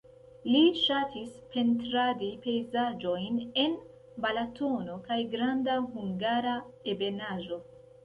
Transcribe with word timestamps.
Li 0.53 0.61
ŝatis 0.83 1.35
pentradi 1.55 2.31
pejzaĝojn 2.47 3.39
en 3.67 3.77
Balatono 4.27 4.99
kaj 5.11 5.21
Granda 5.37 5.81
Hungara 5.95 6.61
Ebenaĵo. 6.97 7.67